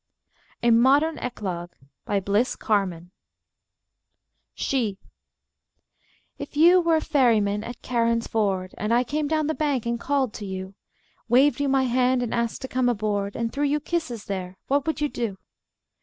[0.63, 3.11] A MODERN ECLOGUE BY BLISS CARMAN
[4.55, 4.97] SHE
[6.39, 10.33] If you were ferryman at Charon's ford, And I came down the bank and called
[10.33, 10.73] to you,
[11.29, 14.87] Waved you my hand and asked to come aboard, And threw you kisses there, what
[14.87, 15.37] would you do?